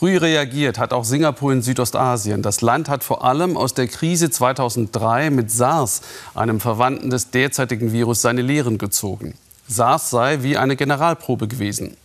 Früh 0.00 0.16
reagiert 0.16 0.78
hat 0.78 0.94
auch 0.94 1.04
Singapur 1.04 1.52
in 1.52 1.60
Südostasien. 1.60 2.40
Das 2.40 2.62
Land 2.62 2.88
hat 2.88 3.04
vor 3.04 3.22
allem 3.22 3.58
aus 3.58 3.74
der 3.74 3.86
Krise 3.86 4.30
2003 4.30 5.28
mit 5.28 5.50
SARS, 5.50 6.00
einem 6.34 6.58
Verwandten 6.58 7.10
des 7.10 7.32
derzeitigen 7.32 7.92
Virus, 7.92 8.22
seine 8.22 8.40
Lehren 8.40 8.78
gezogen. 8.78 9.34
SARS 9.68 10.08
sei 10.08 10.38
wie 10.40 10.56
eine 10.56 10.74
Generalprobe 10.74 11.48
gewesen. 11.48 11.98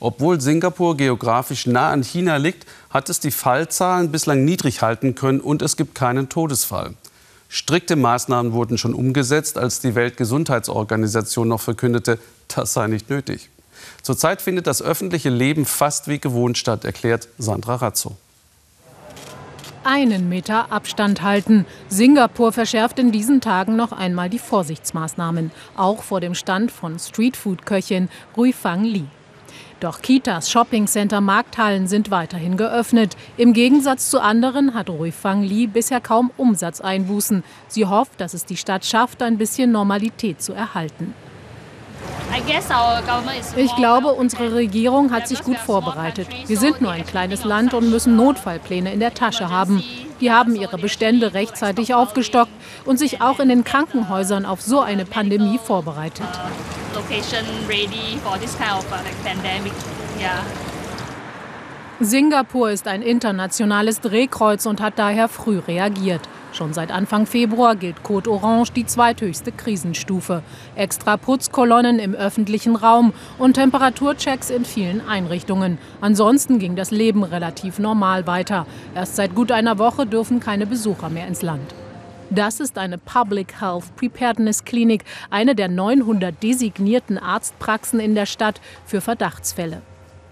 Obwohl 0.00 0.40
Singapur 0.40 0.96
geografisch 0.96 1.66
nah 1.66 1.90
an 1.90 2.02
China 2.02 2.36
liegt, 2.36 2.64
hat 2.88 3.10
es 3.10 3.20
die 3.20 3.30
Fallzahlen 3.30 4.10
bislang 4.10 4.46
niedrig 4.46 4.80
halten 4.80 5.14
können 5.14 5.40
und 5.40 5.60
es 5.60 5.76
gibt 5.76 5.94
keinen 5.94 6.30
Todesfall. 6.30 6.94
Strikte 7.50 7.96
Maßnahmen 7.96 8.54
wurden 8.54 8.78
schon 8.78 8.94
umgesetzt, 8.94 9.58
als 9.58 9.80
die 9.80 9.94
Weltgesundheitsorganisation 9.94 11.48
noch 11.48 11.60
verkündete, 11.60 12.18
das 12.48 12.72
sei 12.72 12.86
nicht 12.86 13.10
nötig. 13.10 13.50
Zurzeit 14.02 14.42
findet 14.42 14.66
das 14.66 14.82
öffentliche 14.82 15.30
Leben 15.30 15.64
fast 15.64 16.08
wie 16.08 16.18
gewohnt 16.18 16.58
statt, 16.58 16.84
erklärt 16.84 17.28
Sandra 17.38 17.76
Razzo. 17.76 18.16
Einen 19.86 20.30
Meter 20.30 20.72
Abstand 20.72 21.20
halten. 21.20 21.66
Singapur 21.88 22.52
verschärft 22.52 22.98
in 22.98 23.12
diesen 23.12 23.42
Tagen 23.42 23.76
noch 23.76 23.92
einmal 23.92 24.30
die 24.30 24.38
Vorsichtsmaßnahmen, 24.38 25.50
auch 25.76 26.02
vor 26.02 26.22
dem 26.22 26.34
Stand 26.34 26.72
von 26.72 26.98
Streetfood-Köchin 26.98 28.08
Rui 28.34 28.54
Fang 28.54 28.84
Li. 28.84 29.04
Doch 29.80 30.00
Kitas, 30.00 30.50
Shoppingcenter, 30.50 31.20
Markthallen 31.20 31.86
sind 31.86 32.10
weiterhin 32.10 32.56
geöffnet. 32.56 33.14
Im 33.36 33.52
Gegensatz 33.52 34.08
zu 34.08 34.22
anderen 34.22 34.72
hat 34.72 34.88
Rui 34.88 35.12
Fang 35.12 35.42
Li 35.42 35.66
bisher 35.66 36.00
kaum 36.00 36.30
Umsatzeinbußen. 36.38 37.44
Sie 37.68 37.84
hofft, 37.84 38.18
dass 38.22 38.32
es 38.32 38.46
die 38.46 38.56
Stadt 38.56 38.86
schafft, 38.86 39.22
ein 39.22 39.36
bisschen 39.36 39.70
Normalität 39.70 40.40
zu 40.40 40.54
erhalten. 40.54 41.12
Ich 43.56 43.76
glaube, 43.76 44.08
unsere 44.12 44.54
Regierung 44.54 45.12
hat 45.12 45.28
sich 45.28 45.42
gut 45.42 45.58
vorbereitet. 45.58 46.26
Wir 46.46 46.58
sind 46.58 46.80
nur 46.80 46.90
ein 46.90 47.06
kleines 47.06 47.44
Land 47.44 47.74
und 47.74 47.90
müssen 47.90 48.16
Notfallpläne 48.16 48.92
in 48.92 49.00
der 49.00 49.14
Tasche 49.14 49.50
haben. 49.50 49.84
Die 50.20 50.32
haben 50.32 50.56
ihre 50.56 50.78
Bestände 50.78 51.34
rechtzeitig 51.34 51.94
aufgestockt 51.94 52.50
und 52.84 52.98
sich 52.98 53.20
auch 53.20 53.40
in 53.40 53.48
den 53.48 53.62
Krankenhäusern 53.62 54.46
auf 54.46 54.60
so 54.60 54.80
eine 54.80 55.04
Pandemie 55.04 55.58
vorbereitet. 55.58 56.26
Singapur 62.00 62.70
ist 62.70 62.88
ein 62.88 63.02
internationales 63.02 64.00
Drehkreuz 64.00 64.66
und 64.66 64.80
hat 64.80 64.98
daher 64.98 65.28
früh 65.28 65.60
reagiert. 65.60 66.22
Schon 66.54 66.72
seit 66.72 66.92
Anfang 66.92 67.26
Februar 67.26 67.74
gilt 67.74 68.04
Code 68.04 68.30
Orange 68.30 68.72
die 68.72 68.86
zweithöchste 68.86 69.50
Krisenstufe. 69.50 70.44
Extra 70.76 71.16
Putzkolonnen 71.16 71.98
im 71.98 72.14
öffentlichen 72.14 72.76
Raum 72.76 73.12
und 73.38 73.54
Temperaturchecks 73.54 74.50
in 74.50 74.64
vielen 74.64 75.06
Einrichtungen. 75.06 75.78
Ansonsten 76.00 76.60
ging 76.60 76.76
das 76.76 76.92
Leben 76.92 77.24
relativ 77.24 77.80
normal 77.80 78.28
weiter. 78.28 78.66
Erst 78.94 79.16
seit 79.16 79.34
gut 79.34 79.50
einer 79.50 79.80
Woche 79.80 80.06
dürfen 80.06 80.38
keine 80.38 80.64
Besucher 80.64 81.10
mehr 81.10 81.26
ins 81.26 81.42
Land. 81.42 81.74
Das 82.30 82.60
ist 82.60 82.78
eine 82.78 82.98
Public 82.98 83.60
Health 83.60 83.96
Preparedness 83.96 84.64
Klinik, 84.64 85.04
eine 85.30 85.56
der 85.56 85.66
900 85.66 86.40
designierten 86.40 87.18
Arztpraxen 87.18 87.98
in 87.98 88.14
der 88.14 88.26
Stadt 88.26 88.60
für 88.86 89.00
Verdachtsfälle. 89.00 89.82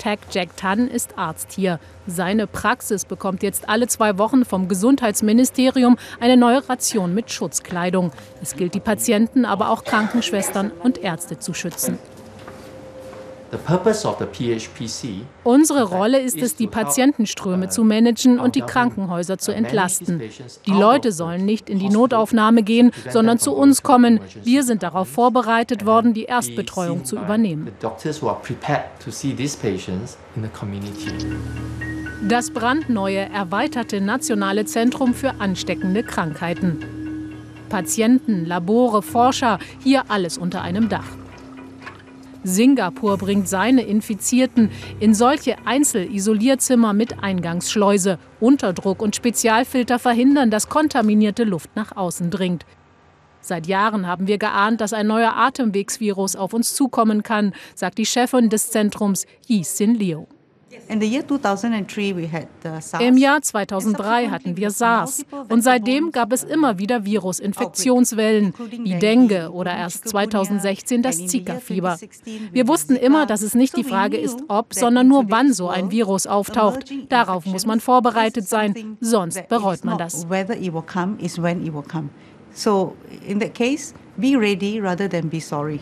Tag 0.03 0.19
Jack 0.33 0.57
Tan 0.57 0.89
ist 0.89 1.17
Arzt 1.17 1.53
hier. 1.53 1.79
Seine 2.09 2.49
Praxis 2.49 3.05
bekommt 3.05 3.45
jetzt 3.45 3.69
alle 3.69 3.87
zwei 3.87 4.19
Wochen 4.19 4.45
vom 4.45 4.67
Gesundheitsministerium 4.67 5.97
eine 6.19 6.37
neue 6.37 6.69
Ration 6.69 7.15
mit 7.15 7.31
Schutzkleidung. 7.31 8.11
Es 8.43 8.57
gilt 8.57 8.75
die 8.75 8.81
Patienten, 8.81 9.45
aber 9.45 9.71
auch 9.71 9.85
Krankenschwestern 9.85 10.73
und 10.73 10.99
Ärzte 10.99 11.39
zu 11.39 11.55
schützen. 11.55 12.01
Unsere 15.45 15.83
Rolle 15.83 16.21
ist 16.21 16.41
es, 16.41 16.57
die 16.57 16.67
Patientenströme 16.67 17.69
zu 17.69 17.85
managen 17.85 18.39
und 18.39 18.55
die 18.55 18.63
Krankenhäuser 18.63 19.37
zu 19.37 19.53
entlasten. 19.53 20.23
Die 20.67 20.73
Leute 20.73 21.13
sollen 21.13 21.45
nicht 21.45 21.69
in 21.69 21.79
die 21.79 21.91
Notaufnahme 21.91 22.63
gehen, 22.63 22.93
sondern 23.11 23.39
zu 23.39 23.55
uns 23.55 23.83
kommen. 23.83 24.21
Wir 24.43 24.63
sind 24.63 24.83
darauf 24.83 25.09
vorbereitet 25.09 25.85
worden, 25.85 26.15
die 26.15 26.25
Erstbetreuung 26.25 27.05
zu 27.05 27.17
übernehmen. 27.17 27.69
Das 32.29 32.51
brandneue, 32.51 33.29
erweiterte 33.31 34.01
Nationale 34.01 34.65
Zentrum 34.65 35.13
für 35.13 35.41
ansteckende 35.41 36.03
Krankheiten. 36.05 36.79
Patienten, 37.69 38.47
Labore, 38.47 39.03
Forscher, 39.03 39.59
hier 39.83 40.05
alles 40.09 40.39
unter 40.39 40.63
einem 40.63 40.89
Dach. 40.89 41.22
Singapur 42.45 43.19
bringt 43.19 43.49
seine 43.49 43.83
Infizierten 43.83 44.71
in 45.01 45.15
solche 45.15 45.57
Einzelisolierzimmer 45.65 46.93
mit 46.93 47.23
Eingangsschleuse. 47.23 48.19
Unterdruck 48.41 49.01
und 49.03 49.15
Spezialfilter 49.15 49.99
verhindern, 49.99 50.51
dass 50.51 50.69
kontaminierte 50.69 51.45
Luft 51.45 51.71
nach 51.77 51.97
außen 51.97 52.31
dringt. 52.31 52.67
Seit 53.41 53.67
Jahren 53.67 54.07
haben 54.07 54.29
wir 54.29 54.39
geahnt, 54.39 54.81
dass 54.81 54.93
ein 54.93 55.07
neuer 55.09 55.37
Atemwegsvirus 55.37 56.37
auf 56.37 56.55
uns 56.55 56.75
zukommen 56.75 57.23
kann, 57.23 57.53
sagt 57.75 57.99
die 57.99 58.07
Chefin 58.07 58.49
des 58.49 58.71
Zentrums 58.71 59.27
Yi 59.47 59.65
Sin 59.65 59.95
Liu. 59.97 60.27
Im 63.01 63.17
Jahr 63.17 63.43
2003 63.43 64.29
hatten 64.29 64.57
wir 64.57 64.71
SARS 64.71 65.25
und 65.49 65.63
seitdem 65.63 66.13
gab 66.13 66.33
es 66.33 66.45
immer 66.45 66.79
wieder 66.79 67.05
Virusinfektionswellen 67.05 68.55
wie 68.71 68.95
Dengue 68.99 69.51
oder 69.51 69.77
erst 69.77 70.09
2016 70.09 71.03
das 71.03 71.27
Zika-Fieber. 71.27 71.99
Wir 72.53 72.69
wussten 72.69 72.97
immer, 72.97 73.27
dass 73.27 73.43
es 73.43 73.55
nicht 73.55 73.77
die 73.77 73.85
Frage 73.85 74.17
ist, 74.17 74.43
ob, 74.49 74.75
sondern 74.75 75.09
nur 75.09 75.31
wann 75.31 75.53
so 75.53 75.69
ein 75.69 75.91
Virus 75.91 76.27
auftaucht. 76.27 76.91
Darauf 77.09 77.47
muss 77.47 77.67
man 77.67 77.81
vorbereitet 77.81 78.49
sein, 78.49 78.97
sonst 79.01 79.49
bereut 79.49 79.85
man 79.85 79.99
das. 79.99 80.27
So 82.55 82.95
in 83.27 83.41
that 83.41 83.55
case, 83.55 83.95
be 84.19 84.37
ready 84.37 84.79
rather 84.79 85.09
than 85.09 85.31
be 85.31 85.41
sorry. 85.41 85.81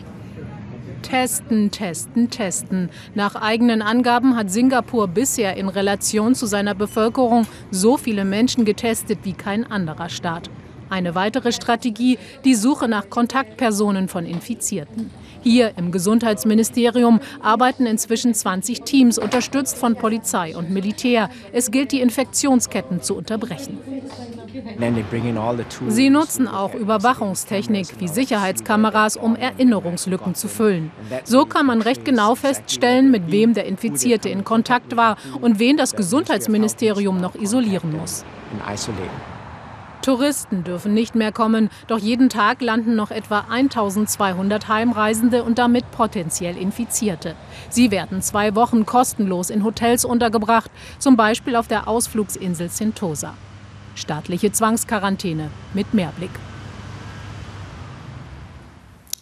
Testen, 1.11 1.71
testen, 1.71 2.29
testen. 2.29 2.89
Nach 3.15 3.35
eigenen 3.35 3.81
Angaben 3.81 4.37
hat 4.37 4.49
Singapur 4.49 5.09
bisher 5.09 5.57
in 5.57 5.67
Relation 5.67 6.35
zu 6.35 6.45
seiner 6.45 6.73
Bevölkerung 6.73 7.47
so 7.69 7.97
viele 7.97 8.23
Menschen 8.23 8.63
getestet 8.63 9.19
wie 9.23 9.33
kein 9.33 9.69
anderer 9.69 10.07
Staat. 10.07 10.49
Eine 10.89 11.13
weitere 11.13 11.51
Strategie, 11.51 12.17
die 12.45 12.55
Suche 12.55 12.87
nach 12.87 13.09
Kontaktpersonen 13.09 14.07
von 14.07 14.25
Infizierten. 14.25 15.09
Hier 15.41 15.73
im 15.75 15.91
Gesundheitsministerium 15.91 17.19
arbeiten 17.41 17.85
inzwischen 17.87 18.33
20 18.33 18.83
Teams, 18.83 19.17
unterstützt 19.17 19.77
von 19.77 19.95
Polizei 19.95 20.55
und 20.55 20.69
Militär. 20.69 21.29
Es 21.51 21.71
gilt, 21.71 21.91
die 21.91 21.99
Infektionsketten 21.99 23.01
zu 23.01 23.17
unterbrechen. 23.17 23.79
Sie 25.87 26.09
nutzen 26.09 26.47
auch 26.47 26.73
Überwachungstechnik 26.73 27.99
wie 27.99 28.07
Sicherheitskameras, 28.07 29.17
um 29.17 29.35
Erinnerungslücken 29.35 30.35
zu 30.35 30.47
füllen. 30.47 30.91
So 31.23 31.45
kann 31.45 31.65
man 31.65 31.81
recht 31.81 32.05
genau 32.05 32.35
feststellen, 32.35 33.11
mit 33.11 33.31
wem 33.31 33.53
der 33.53 33.65
Infizierte 33.65 34.29
in 34.29 34.43
Kontakt 34.43 34.95
war 34.95 35.17
und 35.41 35.59
wen 35.59 35.77
das 35.77 35.95
Gesundheitsministerium 35.95 37.19
noch 37.19 37.35
isolieren 37.35 37.95
muss. 37.97 38.25
Touristen 40.01 40.63
dürfen 40.63 40.95
nicht 40.95 41.13
mehr 41.13 41.31
kommen, 41.31 41.69
doch 41.87 41.99
jeden 41.99 42.29
Tag 42.29 42.61
landen 42.61 42.95
noch 42.95 43.11
etwa 43.11 43.45
1200 43.49 44.67
Heimreisende 44.67 45.43
und 45.43 45.59
damit 45.59 45.91
potenziell 45.91 46.57
Infizierte. 46.57 47.35
Sie 47.69 47.91
werden 47.91 48.21
zwei 48.23 48.55
Wochen 48.55 48.87
kostenlos 48.87 49.51
in 49.51 49.63
Hotels 49.63 50.03
untergebracht, 50.03 50.71
zum 50.97 51.17
Beispiel 51.17 51.55
auf 51.55 51.67
der 51.67 51.87
Ausflugsinsel 51.87 52.69
Sentosa. 52.69 53.35
Staatliche 53.95 54.51
Zwangsquarantäne 54.51 55.49
mit 55.73 55.93
Mehrblick. 55.93 56.31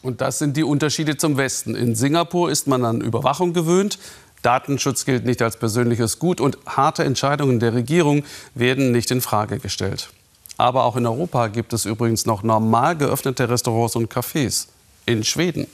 Und 0.02 0.22
das 0.22 0.40
sind 0.40 0.56
die 0.56 0.64
Unterschiede 0.64 1.18
zum 1.18 1.38
Westen. 1.38 1.76
In 1.76 1.96
Singapur 1.96 2.50
ist 2.50 2.68
man 2.68 2.86
an 2.86 3.02
Überwachung 3.02 3.54
gewöhnt. 3.54 4.00
Datenschutz 4.42 5.04
gilt 5.04 5.26
nicht 5.26 5.42
als 5.42 5.58
persönliches 5.58 6.20
Gut 6.20 6.40
und 6.40 6.58
harte 6.66 7.04
Entscheidungen 7.04 7.60
der 7.60 7.74
Regierung 7.74 8.24
werden 8.56 8.92
nicht 8.92 9.12
in 9.12 9.20
Frage 9.20 9.60
gestellt. 9.60 10.10
Aber 10.58 10.86
auch 10.86 10.96
in 10.96 11.06
Europa 11.06 11.48
gibt 11.48 11.74
es 11.74 11.86
übrigens 11.86 12.26
noch 12.26 12.44
normal 12.44 12.96
geöffnete 12.96 13.50
Restaurants 13.50 13.96
und 13.96 14.12
Cafés. 14.12 14.68
In 15.06 15.24
Schweden. 15.24 15.68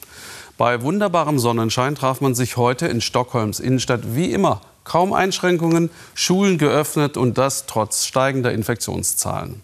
Bei 0.57 0.81
wunderbarem 0.81 1.37
Sonnenschein 1.37 1.95
traf 1.95 2.21
man 2.21 2.33
sich 2.33 2.55
heute 2.55 2.87
in 2.87 3.01
Stockholms 3.01 3.59
Innenstadt 3.59 4.15
wie 4.15 4.31
immer. 4.31 4.61
Kaum 4.85 5.11
Einschränkungen, 5.11 5.89
Schulen 6.13 6.57
geöffnet 6.57 7.17
und 7.17 7.37
das 7.37 7.65
trotz 7.65 8.05
steigender 8.05 8.53
Infektionszahlen. 8.53 9.61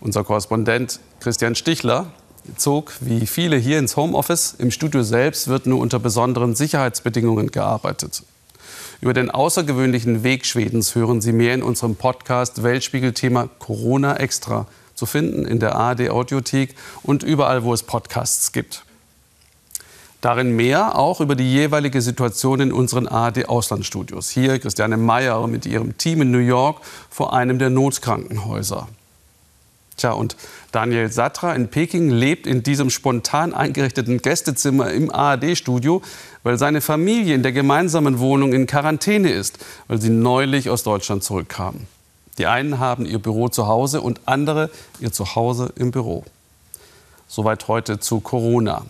Unser 0.00 0.24
Korrespondent 0.24 1.00
Christian 1.20 1.54
Stichler 1.54 2.06
zog, 2.56 2.94
wie 3.00 3.26
viele 3.26 3.56
hier 3.56 3.78
ins 3.78 3.96
Homeoffice. 3.96 4.54
Im 4.56 4.70
Studio 4.70 5.02
selbst 5.02 5.48
wird 5.48 5.66
nur 5.66 5.80
unter 5.80 5.98
besonderen 5.98 6.54
Sicherheitsbedingungen 6.54 7.50
gearbeitet. 7.50 8.22
Über 9.02 9.14
den 9.14 9.30
außergewöhnlichen 9.30 10.22
Weg 10.22 10.46
Schwedens 10.46 10.94
hören 10.94 11.20
Sie 11.20 11.32
mehr 11.32 11.54
in 11.54 11.62
unserem 11.62 11.96
Podcast 11.96 12.62
Weltspiegel-Thema 12.62 13.48
Corona 13.58 14.16
Extra, 14.16 14.66
zu 14.94 15.06
finden 15.06 15.46
in 15.46 15.58
der 15.58 15.74
ARD 15.76 16.10
Audiothek 16.10 16.74
und 17.02 17.22
überall, 17.22 17.64
wo 17.64 17.72
es 17.72 17.82
Podcasts 17.82 18.52
gibt. 18.52 18.84
Darin 20.20 20.54
mehr 20.54 20.98
auch 20.98 21.20
über 21.20 21.34
die 21.34 21.50
jeweilige 21.50 22.02
Situation 22.02 22.60
in 22.60 22.72
unseren 22.72 23.06
ARD-Auslandsstudios. 23.06 24.28
Hier 24.28 24.58
Christiane 24.58 24.98
Meyer 24.98 25.46
mit 25.46 25.64
ihrem 25.64 25.96
Team 25.96 26.22
in 26.22 26.30
New 26.30 26.38
York 26.38 26.82
vor 27.08 27.32
einem 27.32 27.58
der 27.58 27.70
Notkrankenhäuser. 27.70 28.88
Tja, 29.96 30.12
und 30.12 30.36
Daniel 30.72 31.10
Satra 31.10 31.54
in 31.54 31.68
Peking 31.68 32.10
lebt 32.10 32.46
in 32.46 32.62
diesem 32.62 32.90
spontan 32.90 33.54
eingerichteten 33.54 34.20
Gästezimmer 34.20 34.90
im 34.90 35.10
ARD-Studio, 35.10 36.02
weil 36.42 36.58
seine 36.58 36.80
Familie 36.80 37.34
in 37.34 37.42
der 37.42 37.52
gemeinsamen 37.52 38.18
Wohnung 38.18 38.52
in 38.52 38.66
Quarantäne 38.66 39.30
ist, 39.30 39.58
weil 39.88 40.00
sie 40.00 40.10
neulich 40.10 40.68
aus 40.70 40.82
Deutschland 40.82 41.24
zurückkamen. 41.24 41.86
Die 42.38 42.46
einen 42.46 42.78
haben 42.78 43.04
ihr 43.04 43.18
Büro 43.18 43.48
zu 43.48 43.66
Hause 43.66 44.00
und 44.00 44.20
andere 44.26 44.70
ihr 45.00 45.12
Zuhause 45.12 45.72
im 45.76 45.90
Büro. 45.90 46.24
Soweit 47.28 47.68
heute 47.68 48.00
zu 48.00 48.20
Corona. 48.20 48.84